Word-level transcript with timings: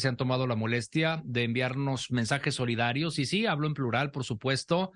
se 0.00 0.08
han 0.08 0.16
tomado 0.16 0.46
la 0.46 0.56
molestia 0.56 1.22
de 1.24 1.44
enviarnos 1.44 2.10
mensajes 2.10 2.54
solidarios. 2.54 3.18
Y 3.18 3.26
sí, 3.26 3.46
hablo 3.46 3.66
en 3.66 3.74
plural, 3.74 4.10
por 4.10 4.24
supuesto, 4.24 4.92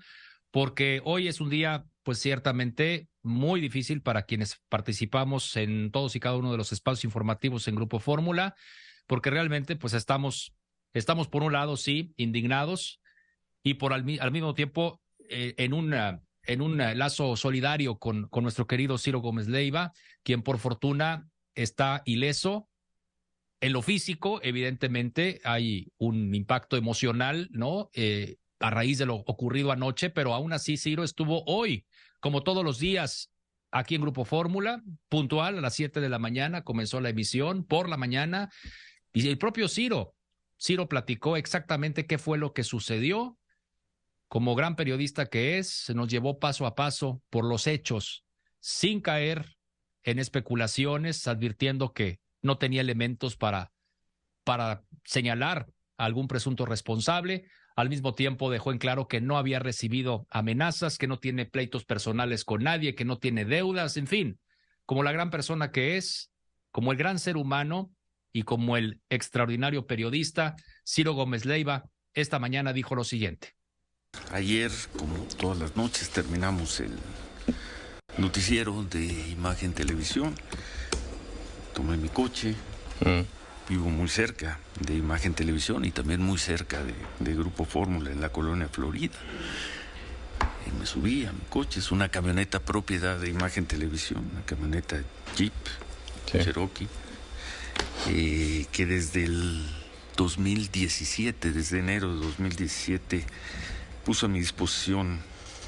porque 0.51 1.01
hoy 1.05 1.27
es 1.27 1.39
un 1.39 1.49
día, 1.49 1.85
pues 2.03 2.19
ciertamente 2.19 3.07
muy 3.23 3.61
difícil 3.61 4.01
para 4.01 4.23
quienes 4.23 4.61
participamos 4.69 5.55
en 5.55 5.91
todos 5.91 6.15
y 6.15 6.19
cada 6.19 6.37
uno 6.37 6.51
de 6.51 6.57
los 6.57 6.71
espacios 6.71 7.05
informativos 7.05 7.67
en 7.67 7.75
Grupo 7.75 7.99
Fórmula, 7.99 8.55
porque 9.07 9.29
realmente, 9.29 9.75
pues 9.75 9.93
estamos, 9.93 10.53
estamos 10.93 11.27
por 11.27 11.43
un 11.43 11.53
lado, 11.53 11.77
sí, 11.77 12.13
indignados 12.17 13.01
y 13.63 13.75
por 13.75 13.93
al, 13.93 14.03
mismo 14.03 14.53
tiempo 14.53 15.01
eh, 15.29 15.55
en 15.57 15.73
una 15.73 16.21
en 16.47 16.61
un 16.61 16.77
lazo 16.77 17.35
solidario 17.35 17.97
con, 17.97 18.27
con 18.27 18.43
nuestro 18.43 18.67
querido 18.67 18.99
Ciro 18.99 19.19
Gómez 19.19 19.47
Leiva, 19.47 19.93
quien 20.23 20.43
por 20.43 20.59
fortuna 20.59 21.27
está 21.55 22.01
ileso, 22.05 22.69
en 23.61 23.73
lo 23.73 23.81
físico, 23.81 24.39
evidentemente, 24.43 25.41
hay 25.43 25.91
un 25.97 26.33
impacto 26.35 26.77
emocional, 26.77 27.47
¿no? 27.51 27.89
Eh, 27.93 28.37
a 28.59 28.69
raíz 28.69 28.97
de 28.97 29.05
lo 29.05 29.15
ocurrido 29.15 29.71
anoche, 29.71 30.09
pero 30.09 30.33
aún 30.33 30.53
así 30.53 30.77
Ciro 30.77 31.03
estuvo 31.03 31.43
hoy, 31.45 31.85
como 32.19 32.43
todos 32.43 32.63
los 32.63 32.79
días, 32.79 33.31
aquí 33.71 33.95
en 33.95 34.01
Grupo 34.01 34.25
Fórmula, 34.25 34.83
puntual 35.09 35.57
a 35.57 35.61
las 35.61 35.75
7 35.75 35.99
de 35.99 36.09
la 36.09 36.19
mañana, 36.19 36.63
comenzó 36.63 37.01
la 37.01 37.09
emisión 37.09 37.65
por 37.65 37.89
la 37.89 37.97
mañana, 37.97 38.49
y 39.13 39.27
el 39.27 39.37
propio 39.37 39.67
Ciro, 39.67 40.15
Ciro 40.57 40.87
platicó 40.87 41.37
exactamente 41.37 42.05
qué 42.05 42.17
fue 42.17 42.37
lo 42.37 42.53
que 42.53 42.63
sucedió. 42.63 43.37
Como 44.27 44.55
gran 44.55 44.75
periodista 44.75 45.27
que 45.27 45.57
es, 45.57 45.69
se 45.69 45.93
nos 45.93 46.07
llevó 46.07 46.39
paso 46.39 46.65
a 46.65 46.75
paso 46.75 47.21
por 47.29 47.45
los 47.45 47.67
hechos, 47.67 48.25
sin 48.59 49.01
caer 49.01 49.57
en 50.03 50.19
especulaciones, 50.19 51.27
advirtiendo 51.27 51.93
que 51.93 52.19
no 52.45 52.57
tenía 52.57 52.81
elementos 52.81 53.35
para, 53.35 53.71
para 54.43 54.83
señalar 55.03 55.67
a 55.97 56.05
algún 56.05 56.27
presunto 56.27 56.65
responsable. 56.65 57.49
Al 57.75 57.89
mismo 57.89 58.13
tiempo 58.13 58.49
dejó 58.49 58.71
en 58.71 58.77
claro 58.77 59.07
que 59.07 59.19
no 59.19 59.37
había 59.37 59.59
recibido 59.59 60.27
amenazas, 60.29 60.97
que 60.97 61.07
no 61.07 61.19
tiene 61.19 61.45
pleitos 61.45 61.83
personales 61.83 62.45
con 62.45 62.63
nadie, 62.63 62.95
que 62.95 63.03
no 63.03 63.17
tiene 63.17 63.43
deudas, 63.43 63.97
en 63.97 64.07
fin, 64.07 64.39
como 64.85 65.03
la 65.03 65.11
gran 65.11 65.29
persona 65.29 65.71
que 65.71 65.97
es, 65.97 66.31
como 66.71 66.91
el 66.91 66.97
gran 66.97 67.19
ser 67.19 67.35
humano 67.35 67.91
y 68.31 68.43
como 68.43 68.77
el 68.77 69.01
extraordinario 69.09 69.87
periodista, 69.87 70.55
Ciro 70.85 71.13
Gómez 71.13 71.45
Leiva, 71.45 71.89
esta 72.13 72.39
mañana 72.39 72.71
dijo 72.71 72.95
lo 72.95 73.03
siguiente. 73.03 73.55
Ayer, 74.31 74.71
como 74.97 75.15
todas 75.37 75.57
las 75.57 75.75
noches, 75.75 76.09
terminamos 76.09 76.79
el 76.79 76.91
noticiero 78.17 78.83
de 78.83 79.05
Imagen 79.31 79.73
Televisión 79.73 80.35
tomé 81.75 81.97
mi 81.97 82.07
coche, 82.09 82.55
mm. 83.01 83.69
vivo 83.69 83.89
muy 83.89 84.07
cerca 84.07 84.59
de 84.79 84.95
Imagen 84.95 85.33
Televisión 85.33 85.83
y 85.83 85.91
también 85.91 86.21
muy 86.21 86.39
cerca 86.39 86.79
de, 87.19 87.33
Grupo 87.35 87.65
Fórmula 87.65 88.11
en 88.11 88.21
la 88.21 88.29
colonia 88.29 88.69
Florida. 88.69 89.17
Y 90.65 90.79
me 90.79 90.85
subí 90.85 91.25
a 91.25 91.33
mi 91.33 91.41
coche, 91.49 91.81
es 91.81 91.91
una 91.91 92.09
camioneta 92.09 92.59
propiedad 92.59 93.19
de 93.19 93.29
Imagen 93.29 93.65
Televisión, 93.65 94.27
una 94.31 94.45
camioneta 94.45 94.97
Jeep, 95.35 95.53
Cherokee, 96.25 96.87
eh, 98.07 98.65
que 98.71 98.85
desde 98.85 99.25
el 99.25 99.61
2017, 100.15 101.51
desde 101.51 101.79
enero 101.79 102.15
de 102.15 102.25
2017, 102.25 103.25
puso 104.05 104.27
a 104.27 104.29
mi 104.29 104.39
disposición 104.39 105.19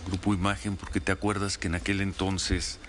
Grupo 0.08 0.34
Imagen, 0.34 0.78
porque 0.78 1.02
te 1.02 1.12
acuerdas 1.12 1.58
que 1.58 1.68
en 1.68 1.76
aquel 1.76 2.00
entonces 2.00 2.80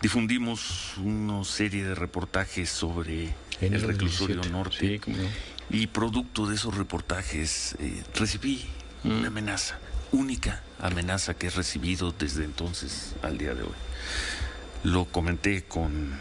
difundimos 0.00 0.96
una 0.98 1.44
serie 1.44 1.84
de 1.84 1.94
reportajes 1.94 2.70
sobre 2.70 3.34
el 3.60 3.80
reclusorio 3.82 4.42
norte 4.50 5.00
y 5.68 5.86
producto 5.88 6.46
de 6.46 6.56
esos 6.56 6.76
reportajes 6.76 7.76
eh, 7.78 8.02
recibí 8.14 8.64
mm. 9.04 9.10
una 9.10 9.28
amenaza, 9.28 9.78
única 10.12 10.62
amenaza 10.80 11.34
que 11.34 11.48
he 11.48 11.50
recibido 11.50 12.12
desde 12.12 12.44
entonces 12.44 13.14
al 13.22 13.38
día 13.38 13.54
de 13.54 13.62
hoy. 13.62 13.74
Lo 14.82 15.04
comenté 15.04 15.62
con 15.62 16.18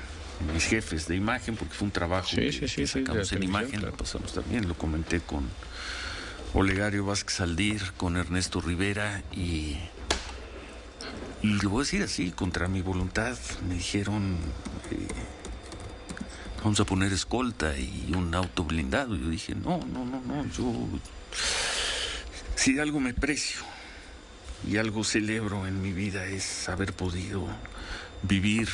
mis 0.53 0.65
jefes 0.65 1.07
de 1.07 1.15
imagen 1.15 1.55
porque 1.55 1.73
fue 1.73 1.85
un 1.85 1.91
trabajo 1.91 2.29
que, 2.35 2.87
sacamos 2.87 3.31
en 3.31 3.43
imagen, 3.43 3.81
lo 3.81 3.91
pasamos 3.93 4.33
también, 4.33 4.67
lo 4.67 4.75
comenté 4.75 5.21
con 5.21 5.47
Olegario 6.53 7.05
Vázquez 7.05 7.41
Aldir, 7.41 7.81
con 7.97 8.17
Ernesto 8.17 8.61
Rivera 8.61 9.23
y 9.31 9.77
y 11.41 11.53
lo 11.61 11.69
voy 11.69 11.81
a 11.81 11.83
decir 11.85 12.03
así, 12.03 12.31
contra 12.31 12.67
mi 12.67 12.81
voluntad, 12.81 13.37
me 13.67 13.75
dijeron, 13.75 14.37
eh, 14.91 15.07
vamos 16.63 16.79
a 16.79 16.85
poner 16.85 17.13
escolta 17.13 17.77
y 17.77 18.11
un 18.15 18.33
auto 18.35 18.65
blindado. 18.65 19.15
Yo 19.15 19.29
dije, 19.29 19.55
no, 19.55 19.79
no, 19.93 20.03
no, 20.05 20.21
no, 20.21 20.45
yo, 20.51 20.73
si 22.55 22.77
algo 22.79 22.99
me 22.99 23.13
precio 23.13 23.61
y 24.67 24.77
algo 24.77 25.03
celebro 25.03 25.65
en 25.65 25.81
mi 25.81 25.93
vida 25.93 26.25
es 26.25 26.67
haber 26.67 26.91
podido 26.93 27.47
vivir 28.23 28.67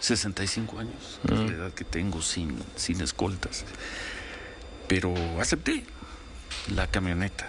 65 0.00 0.80
años, 0.80 1.20
la 1.22 1.44
edad 1.44 1.72
que 1.72 1.84
tengo 1.84 2.20
sin, 2.22 2.58
sin 2.74 3.00
escoltas. 3.00 3.64
Pero 4.88 5.14
acepté 5.40 5.84
la 6.74 6.88
camioneta. 6.88 7.48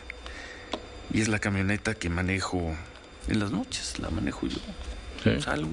Y 1.12 1.22
es 1.22 1.27
la 1.27 1.39
camioneta 1.39 1.95
que 1.95 2.09
manejo 2.09 2.75
en 3.28 3.40
las 3.40 3.52
noches 3.52 4.00
la 4.00 4.09
manejo 4.09 4.47
yo. 4.47 4.59
Salgo. 5.41 5.72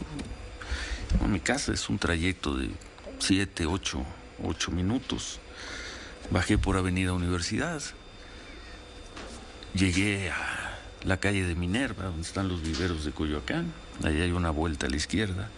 A 1.22 1.26
mi 1.26 1.40
casa 1.40 1.72
es 1.72 1.88
un 1.90 1.98
trayecto 1.98 2.56
de 2.56 2.70
7, 3.18 3.66
8, 3.66 4.02
8 4.44 4.70
minutos. 4.70 5.40
Bajé 6.30 6.56
por 6.56 6.76
Avenida 6.76 7.12
Universidad. 7.12 7.82
Llegué 9.74 10.30
a 10.30 10.78
la 11.04 11.18
calle 11.18 11.46
de 11.46 11.54
Minerva, 11.54 12.04
donde 12.04 12.22
están 12.22 12.48
los 12.48 12.62
viveros 12.62 13.04
de 13.04 13.12
Coyoacán. 13.12 13.72
Ahí 14.02 14.20
hay 14.20 14.32
una 14.32 14.50
vuelta 14.50 14.86
a 14.86 14.90
la 14.90 14.96
izquierda. 14.96 15.50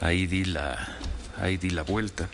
Ahí 0.00 0.26
di 0.26 0.44
la, 0.44 0.98
ahí 1.38 1.56
di 1.56 1.70
la 1.70 1.82
vuelta 1.82 2.28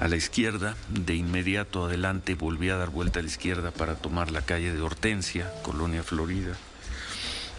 a 0.00 0.08
la 0.08 0.16
izquierda. 0.16 0.74
De 0.88 1.14
inmediato 1.14 1.84
adelante 1.84 2.34
volví 2.34 2.70
a 2.70 2.76
dar 2.76 2.88
vuelta 2.88 3.20
a 3.20 3.22
la 3.22 3.28
izquierda 3.28 3.72
para 3.72 3.94
tomar 3.94 4.30
la 4.30 4.40
calle 4.40 4.72
de 4.72 4.80
Hortensia, 4.80 5.52
Colonia 5.62 6.02
Florida 6.02 6.56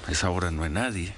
esa 0.10 0.30
hora 0.30 0.52
no 0.52 0.64
hay 0.64 0.70
nadie. 0.70 1.14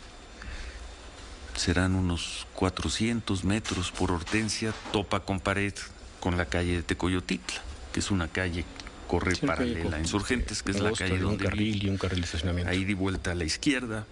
Serán 1.55 1.95
unos 1.95 2.47
400 2.53 3.43
metros 3.43 3.91
por 3.91 4.11
Hortensia, 4.11 4.73
topa 4.91 5.19
con 5.21 5.39
pared 5.39 5.73
con 6.19 6.37
la 6.37 6.45
calle 6.45 6.77
de 6.77 6.83
Tecoyotitla, 6.83 7.61
que 7.93 7.99
es 7.99 8.11
una 8.11 8.27
calle 8.27 8.65
corre 9.07 9.35
paralela 9.35 9.97
a 9.97 9.99
Insurgentes, 9.99 10.63
que 10.63 10.71
es 10.71 10.79
la 10.79 10.91
calle 10.91 11.17
donde... 11.17 11.45
Un 11.45 11.49
carril 11.49 11.83
y 11.83 11.89
un 11.89 11.97
carril 11.97 12.21
de 12.21 12.25
estacionamiento. 12.25 12.71
Ahí 12.71 12.85
di 12.85 12.93
vuelta 12.93 13.31
a 13.31 13.35
la 13.35 13.43
izquierda, 13.43 14.05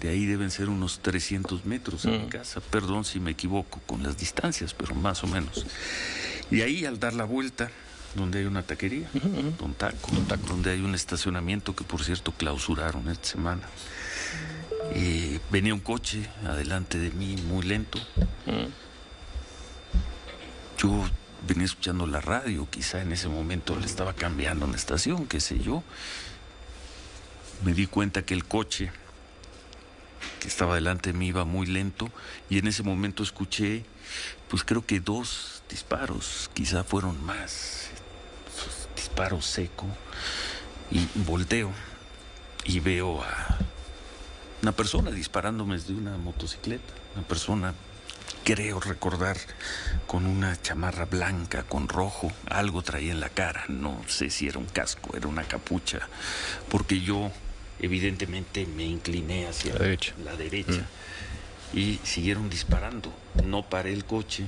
de 0.00 0.08
ahí 0.08 0.24
deben 0.24 0.50
ser 0.50 0.68
unos 0.68 1.00
300 1.00 1.64
metros 1.64 2.06
a 2.06 2.10
mi 2.10 2.18
mm. 2.18 2.28
casa. 2.28 2.60
Perdón 2.60 3.04
si 3.04 3.18
me 3.18 3.32
equivoco 3.32 3.80
con 3.86 4.02
las 4.02 4.16
distancias, 4.16 4.72
pero 4.72 4.94
más 4.94 5.24
o 5.24 5.26
menos. 5.26 5.66
Y 6.50 6.62
ahí 6.62 6.84
al 6.84 7.00
dar 7.00 7.12
la 7.12 7.24
vuelta, 7.24 7.70
donde 8.14 8.40
hay 8.40 8.44
una 8.44 8.62
taquería, 8.62 9.08
Don 9.58 9.74
Taco, 9.74 10.10
donde 10.48 10.70
hay 10.70 10.80
un 10.80 10.94
estacionamiento 10.94 11.74
que 11.76 11.84
por 11.84 12.02
cierto 12.02 12.32
clausuraron 12.32 13.08
esta 13.08 13.28
semana. 13.28 13.62
Y 14.94 15.38
venía 15.50 15.74
un 15.74 15.80
coche 15.80 16.28
adelante 16.44 16.98
de 16.98 17.10
mí 17.10 17.36
muy 17.36 17.64
lento. 17.64 17.98
Yo 20.78 21.04
venía 21.46 21.64
escuchando 21.64 22.06
la 22.06 22.20
radio, 22.20 22.66
quizá 22.70 23.00
en 23.02 23.12
ese 23.12 23.28
momento 23.28 23.76
le 23.76 23.86
estaba 23.86 24.14
cambiando 24.14 24.66
una 24.66 24.76
estación, 24.76 25.26
qué 25.26 25.40
sé 25.40 25.58
yo. 25.58 25.82
Me 27.64 27.74
di 27.74 27.86
cuenta 27.86 28.22
que 28.22 28.34
el 28.34 28.44
coche 28.44 28.90
que 30.40 30.48
estaba 30.48 30.74
delante 30.74 31.12
de 31.12 31.18
mí 31.18 31.28
iba 31.28 31.44
muy 31.44 31.66
lento 31.66 32.10
y 32.48 32.58
en 32.58 32.66
ese 32.66 32.82
momento 32.82 33.22
escuché, 33.22 33.84
pues 34.48 34.64
creo 34.64 34.84
que 34.84 35.00
dos 35.00 35.59
disparos, 35.70 36.50
quizá 36.52 36.84
fueron 36.84 37.22
más, 37.24 37.88
disparo 38.96 39.40
seco 39.40 39.86
y 40.90 41.06
volteo 41.14 41.70
y 42.64 42.80
veo 42.80 43.22
a 43.22 43.58
una 44.62 44.72
persona 44.72 45.10
disparándome 45.10 45.76
desde 45.76 45.94
una 45.94 46.18
motocicleta, 46.18 46.92
una 47.16 47.26
persona, 47.26 47.74
creo 48.44 48.80
recordar, 48.80 49.38
con 50.06 50.26
una 50.26 50.60
chamarra 50.60 51.06
blanca, 51.06 51.62
con 51.62 51.88
rojo, 51.88 52.30
algo 52.46 52.82
traía 52.82 53.12
en 53.12 53.20
la 53.20 53.30
cara, 53.30 53.64
no 53.68 54.02
sé 54.06 54.28
si 54.28 54.48
era 54.48 54.58
un 54.58 54.66
casco, 54.66 55.16
era 55.16 55.28
una 55.28 55.44
capucha, 55.44 56.00
porque 56.68 57.00
yo 57.00 57.30
evidentemente 57.78 58.66
me 58.66 58.84
incliné 58.84 59.46
hacia 59.46 59.72
la 59.72 59.80
derecha, 59.80 60.14
la 60.22 60.36
derecha 60.36 60.86
mm. 61.72 61.78
y 61.78 62.00
siguieron 62.02 62.50
disparando, 62.50 63.12
no 63.44 63.62
paré 63.62 63.92
el 63.92 64.04
coche. 64.04 64.46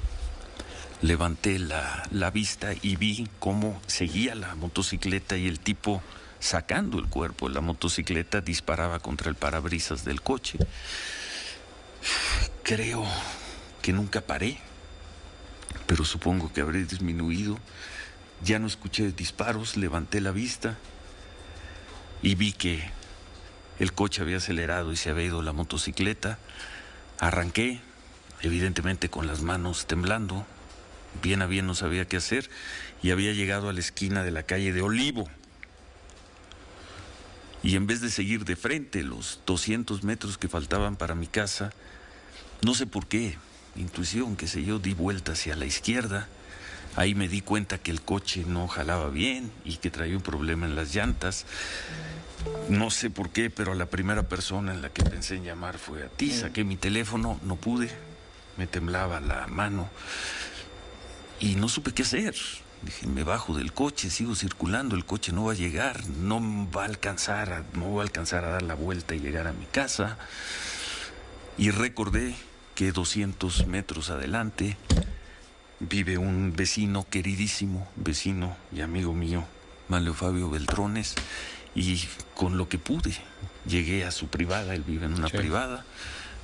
Levanté 1.02 1.58
la, 1.58 2.04
la 2.10 2.30
vista 2.30 2.72
y 2.80 2.96
vi 2.96 3.28
cómo 3.38 3.80
seguía 3.86 4.34
la 4.34 4.54
motocicleta 4.54 5.36
y 5.36 5.46
el 5.46 5.60
tipo 5.60 6.02
sacando 6.42 6.98
el 6.98 7.06
cuerpo 7.06 7.48
de 7.48 7.54
la 7.54 7.60
motocicleta, 7.60 8.40
disparaba 8.40 8.98
contra 8.98 9.28
el 9.28 9.36
parabrisas 9.36 10.04
del 10.04 10.22
coche. 10.22 10.58
Creo 12.64 13.04
que 13.80 13.92
nunca 13.92 14.20
paré, 14.20 14.58
pero 15.86 16.04
supongo 16.04 16.52
que 16.52 16.60
habré 16.60 16.84
disminuido 16.84 17.58
Ya 18.42 18.58
no 18.58 18.66
escuché 18.66 19.12
disparos, 19.12 19.76
levanté 19.76 20.20
la 20.20 20.32
vista 20.32 20.76
y 22.22 22.34
vi 22.34 22.52
que 22.52 22.82
el 23.78 23.92
coche 23.92 24.22
había 24.22 24.38
acelerado 24.38 24.92
y 24.92 24.96
se 24.96 25.10
había 25.10 25.26
ido 25.26 25.42
la 25.42 25.52
motocicleta. 25.52 26.38
Arranqué, 27.20 27.80
evidentemente 28.40 29.08
con 29.10 29.28
las 29.28 29.42
manos 29.42 29.86
temblando, 29.86 30.44
bien 31.20 31.42
a 31.42 31.46
bien 31.46 31.66
no 31.66 31.74
sabía 31.74 32.06
qué 32.06 32.16
hacer 32.16 32.48
y 33.02 33.10
había 33.10 33.32
llegado 33.32 33.68
a 33.68 33.72
la 33.72 33.80
esquina 33.80 34.22
de 34.22 34.30
la 34.30 34.44
calle 34.44 34.72
de 34.72 34.82
Olivo. 34.82 35.28
Y 37.62 37.76
en 37.76 37.86
vez 37.86 38.00
de 38.00 38.10
seguir 38.10 38.44
de 38.44 38.56
frente 38.56 39.02
los 39.02 39.40
200 39.46 40.02
metros 40.02 40.38
que 40.38 40.48
faltaban 40.48 40.96
para 40.96 41.14
mi 41.14 41.26
casa, 41.26 41.72
no 42.62 42.74
sé 42.74 42.86
por 42.86 43.06
qué, 43.06 43.36
intuición, 43.76 44.36
que 44.36 44.48
sé 44.48 44.64
yo, 44.64 44.78
di 44.78 44.94
vuelta 44.94 45.32
hacia 45.32 45.56
la 45.56 45.66
izquierda. 45.66 46.28
Ahí 46.96 47.14
me 47.14 47.28
di 47.28 47.40
cuenta 47.40 47.78
que 47.78 47.90
el 47.90 48.02
coche 48.02 48.44
no 48.46 48.68
jalaba 48.68 49.08
bien 49.08 49.50
y 49.64 49.76
que 49.76 49.90
traía 49.90 50.16
un 50.16 50.22
problema 50.22 50.66
en 50.66 50.76
las 50.76 50.94
llantas. 50.94 51.46
No 52.68 52.90
sé 52.90 53.08
por 53.10 53.30
qué, 53.30 53.48
pero 53.48 53.74
la 53.74 53.86
primera 53.86 54.24
persona 54.24 54.74
en 54.74 54.82
la 54.82 54.90
que 54.90 55.04
pensé 55.04 55.36
en 55.36 55.44
llamar 55.44 55.78
fue 55.78 56.02
a 56.02 56.08
ti. 56.08 56.30
Saqué 56.30 56.64
mi 56.64 56.76
teléfono, 56.76 57.38
no 57.44 57.56
pude, 57.56 57.90
me 58.58 58.66
temblaba 58.66 59.20
la 59.20 59.46
mano 59.46 59.88
y 61.42 61.56
no 61.56 61.68
supe 61.68 61.92
qué 61.92 62.02
hacer. 62.02 62.34
Dije, 62.82 63.06
me 63.06 63.24
bajo 63.24 63.56
del 63.56 63.72
coche, 63.72 64.10
sigo 64.10 64.34
circulando, 64.34 64.94
el 64.96 65.04
coche 65.04 65.32
no 65.32 65.44
va 65.44 65.52
a 65.52 65.56
llegar, 65.56 66.06
no 66.08 66.40
va 66.70 66.82
a 66.82 66.86
alcanzar, 66.86 67.52
a, 67.52 67.64
no 67.74 67.94
va 67.94 68.02
a 68.02 68.04
alcanzar 68.04 68.44
a 68.44 68.50
dar 68.50 68.62
la 68.62 68.74
vuelta 68.74 69.14
y 69.14 69.20
llegar 69.20 69.46
a 69.46 69.52
mi 69.52 69.66
casa. 69.66 70.18
Y 71.58 71.70
recordé 71.70 72.34
que 72.74 72.92
200 72.92 73.66
metros 73.66 74.10
adelante 74.10 74.76
vive 75.80 76.16
un 76.16 76.54
vecino 76.54 77.06
queridísimo, 77.10 77.88
vecino 77.96 78.56
y 78.72 78.80
amigo 78.80 79.12
mío, 79.12 79.44
Manlio 79.88 80.14
Fabio 80.14 80.48
Beltrones, 80.48 81.16
y 81.74 82.04
con 82.34 82.56
lo 82.56 82.68
que 82.68 82.78
pude 82.78 83.16
llegué 83.66 84.04
a 84.04 84.10
su 84.12 84.28
privada, 84.28 84.74
él 84.74 84.82
vive 84.86 85.06
en 85.06 85.14
una 85.14 85.28
privada, 85.28 85.84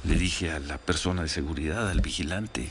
le 0.04 0.14
dije 0.16 0.50
a 0.50 0.58
la 0.58 0.78
persona 0.78 1.22
de 1.22 1.28
seguridad, 1.28 1.88
al 1.88 2.00
vigilante, 2.00 2.70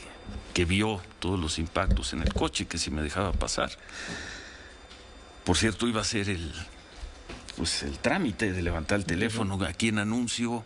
que 0.54 0.64
vio 0.64 1.00
todos 1.18 1.38
los 1.38 1.58
impactos 1.58 2.12
en 2.12 2.22
el 2.22 2.32
coche, 2.32 2.66
que 2.66 2.78
si 2.78 2.90
me 2.90 3.02
dejaba 3.02 3.32
pasar. 3.32 3.70
Por 5.44 5.56
cierto, 5.56 5.86
iba 5.86 6.00
a 6.00 6.04
ser 6.04 6.28
el, 6.28 6.52
pues, 7.56 7.82
el 7.82 7.98
trámite 7.98 8.52
de 8.52 8.62
levantar 8.62 8.98
el 8.98 9.04
teléfono, 9.04 9.62
aquí 9.64 9.88
en 9.88 9.98
anuncio, 9.98 10.64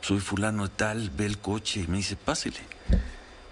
soy 0.00 0.20
fulano 0.20 0.68
de 0.68 0.74
tal, 0.74 1.10
ve 1.10 1.26
el 1.26 1.38
coche 1.38 1.80
y 1.80 1.86
me 1.86 1.98
dice, 1.98 2.16
pásele. 2.16 2.60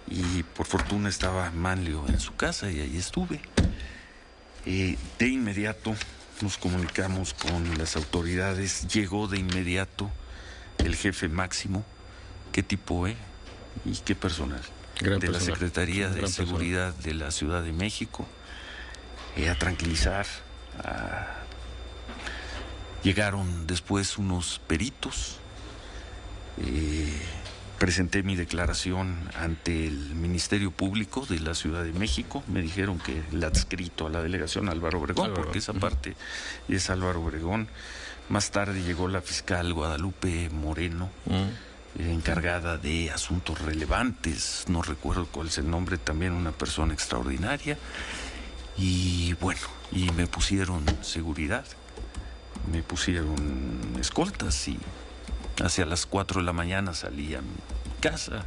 Y 0.09 0.43
por 0.43 0.67
fortuna 0.67 1.09
estaba 1.09 1.51
Manlio 1.51 2.05
en 2.09 2.21
su 2.21 2.37
casa 2.37 2.71
y 2.71 2.81
ahí 2.81 2.97
estuve. 2.97 3.41
Eh, 4.67 4.97
de 5.19 5.29
inmediato 5.29 5.95
nos 6.41 6.59
comunicamos 6.59 7.35
con 7.35 7.77
las 7.79 7.97
autoridades, 7.97 8.87
llegó 8.89 9.29
de 9.29 9.39
inmediato 9.39 10.11
el 10.79 10.95
jefe 10.97 11.29
máximo, 11.29 11.85
qué 12.55 12.63
tipo, 12.63 13.09
eh? 13.09 13.17
Y 13.85 13.97
qué 13.97 14.15
personal 14.15 14.63
de 15.01 15.29
la 15.29 15.41
Secretaría 15.41 16.09
de 16.09 16.29
Seguridad 16.29 16.95
de 16.95 17.13
la 17.13 17.33
Ciudad 17.33 17.65
de 17.65 17.73
México, 17.73 18.29
eh, 19.37 19.51
a 19.51 19.59
tranquilizar. 19.59 20.25
Llegaron 23.03 23.67
después 23.67 24.19
unos 24.19 24.61
peritos. 24.69 25.39
Eh, 26.59 27.13
presenté 27.81 28.23
mi 28.23 28.37
declaración 28.37 29.19
ante 29.35 29.89
el 29.89 30.15
Ministerio 30.15 30.71
Público 30.71 31.27
de 31.27 31.41
la 31.41 31.55
Ciudad 31.55 31.83
de 31.83 31.93
México. 31.93 32.45
Me 32.47 32.63
dijeron 32.63 33.01
que 33.01 33.21
el 33.33 33.43
adscrito 33.43 34.07
a 34.07 34.11
la 34.11 34.23
delegación 34.23 34.69
Álvaro 34.69 35.01
Obregón, 35.01 35.35
porque 35.35 35.59
esa 35.59 35.73
parte 35.73 36.15
es 36.69 36.89
Álvaro 36.89 37.21
Obregón. 37.21 37.67
Más 38.29 38.53
tarde 38.53 38.81
llegó 38.85 39.09
la 39.09 39.21
fiscal 39.23 39.75
Guadalupe 39.75 40.51
Moreno 40.51 41.11
encargada 41.99 42.77
de 42.77 43.11
asuntos 43.11 43.61
relevantes, 43.61 44.65
no 44.69 44.83
recuerdo 44.83 45.27
cuál 45.27 45.49
es 45.49 45.59
el 45.59 45.71
nombre, 45.71 45.99
también 45.99 46.33
una 46.33 46.53
persona 46.53 46.93
extraordinaria. 46.93 47.79
Y 48.77 49.35
bueno, 49.35 49.61
y 49.93 50.11
me 50.13 50.27
pusieron 50.27 50.85
seguridad, 51.03 51.65
me 52.71 52.83
pusieron 52.83 53.97
escoltas 54.01 54.69
y 54.69 54.79
hacia 55.63 55.87
las 55.87 56.07
4 56.07 56.41
de 56.41 56.47
la 56.47 56.53
mañana 56.53 56.95
salí 56.95 57.35
a 57.35 57.41
mi 57.41 57.57
casa. 58.01 58.45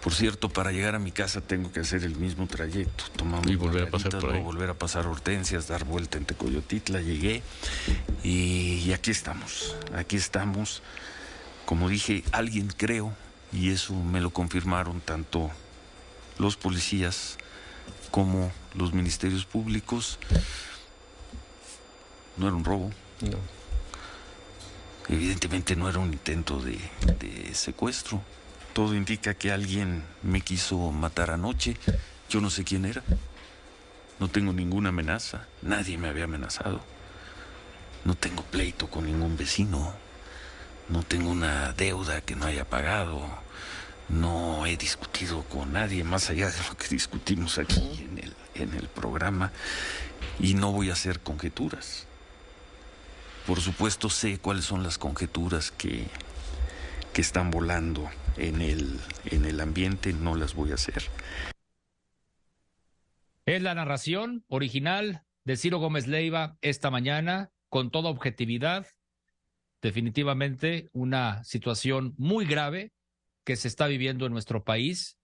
Por 0.00 0.14
cierto, 0.14 0.48
para 0.48 0.70
llegar 0.70 0.94
a 0.94 1.00
mi 1.00 1.10
casa 1.10 1.40
tengo 1.40 1.72
que 1.72 1.80
hacer 1.80 2.04
el 2.04 2.14
mismo 2.14 2.46
trayecto. 2.46 3.04
Tomamos 3.16 3.50
y 3.50 3.56
volver 3.56 3.88
a 3.88 3.90
pasar 3.90 4.12
por 4.20 4.38
volver 4.38 4.70
a 4.70 4.74
pasar 4.74 5.04
Hortensias, 5.08 5.66
dar 5.66 5.84
vuelta 5.84 6.16
en 6.16 6.24
Tecoyotitla, 6.26 7.00
llegué 7.00 7.42
y, 8.22 8.84
y 8.86 8.92
aquí 8.92 9.10
estamos. 9.10 9.74
Aquí 9.96 10.14
estamos 10.14 10.80
como 11.66 11.88
dije, 11.88 12.22
alguien 12.30 12.68
creo, 12.68 13.12
y 13.52 13.70
eso 13.70 13.92
me 13.92 14.20
lo 14.20 14.30
confirmaron 14.30 15.00
tanto 15.00 15.50
los 16.38 16.56
policías 16.56 17.36
como 18.12 18.52
los 18.74 18.94
ministerios 18.94 19.44
públicos, 19.44 20.18
no 22.36 22.46
era 22.46 22.56
un 22.56 22.64
robo. 22.64 22.90
No. 23.20 23.38
Evidentemente 25.08 25.74
no 25.74 25.88
era 25.88 25.98
un 25.98 26.12
intento 26.12 26.60
de, 26.60 26.78
de 27.18 27.54
secuestro. 27.54 28.22
Todo 28.72 28.94
indica 28.94 29.34
que 29.34 29.50
alguien 29.50 30.04
me 30.22 30.42
quiso 30.42 30.92
matar 30.92 31.30
anoche. 31.30 31.76
Yo 32.28 32.40
no 32.40 32.50
sé 32.50 32.62
quién 32.62 32.84
era. 32.84 33.02
No 34.20 34.28
tengo 34.28 34.52
ninguna 34.52 34.90
amenaza. 34.90 35.46
Nadie 35.62 35.98
me 35.98 36.08
había 36.08 36.24
amenazado. 36.24 36.80
No 38.04 38.14
tengo 38.14 38.42
pleito 38.44 38.88
con 38.88 39.06
ningún 39.06 39.36
vecino 39.36 40.05
no 40.88 41.02
tengo 41.02 41.30
una 41.30 41.72
deuda 41.72 42.20
que 42.20 42.36
no 42.36 42.46
haya 42.46 42.64
pagado, 42.64 43.26
no 44.08 44.66
he 44.66 44.76
discutido 44.76 45.42
con 45.44 45.72
nadie 45.72 46.04
más 46.04 46.30
allá 46.30 46.50
de 46.50 46.58
lo 46.68 46.76
que 46.76 46.88
discutimos 46.88 47.58
aquí 47.58 48.06
en 48.54 48.72
el, 48.72 48.88
programa 48.88 49.52
y 50.40 50.54
no 50.54 50.72
voy 50.72 50.88
a 50.90 50.94
hacer 50.94 51.20
conjeturas. 51.20 52.06
Por 53.46 53.60
supuesto 53.60 54.08
sé 54.08 54.38
cuáles 54.38 54.64
son 54.64 54.82
las 54.82 54.96
conjeturas 54.96 55.70
que, 55.70 56.06
que 57.12 57.20
están 57.20 57.50
volando 57.50 58.08
en 58.38 58.62
el, 58.62 58.98
en 59.26 59.44
el 59.44 59.60
ambiente, 59.60 60.12
no 60.14 60.34
las 60.34 60.54
voy 60.54 60.70
a 60.70 60.74
hacer. 60.74 61.04
Es 63.44 63.62
la 63.62 63.74
narración 63.74 64.44
original 64.48 65.24
de 65.44 65.56
Ciro 65.56 65.78
Gómez 65.78 66.06
Leiva 66.06 66.56
esta 66.62 66.90
mañana, 66.90 67.50
con 67.68 67.90
toda 67.90 68.10
objetividad, 68.10 68.86
definitivamente 69.82 70.88
una 70.92 71.44
situación 71.44 72.14
muy 72.18 72.46
grave 72.46 72.92
que 73.44 73.56
se 73.56 73.68
está 73.68 73.86
viviendo 73.86 74.26
en 74.26 74.32
nuestro 74.32 74.64
país 74.64 75.18